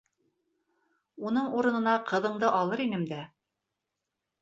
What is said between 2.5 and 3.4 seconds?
алыр инем дә...